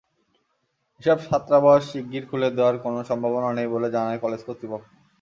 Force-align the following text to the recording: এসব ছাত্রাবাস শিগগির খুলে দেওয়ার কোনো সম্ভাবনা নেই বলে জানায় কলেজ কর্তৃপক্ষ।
এসব 1.01 1.17
ছাত্রাবাস 1.25 1.81
শিগগির 1.89 2.23
খুলে 2.29 2.47
দেওয়ার 2.51 2.75
কোনো 2.83 2.99
সম্ভাবনা 3.09 3.49
নেই 3.57 3.67
বলে 3.73 3.87
জানায় 3.95 4.21
কলেজ 4.23 4.41
কর্তৃপক্ষ। 4.47 4.85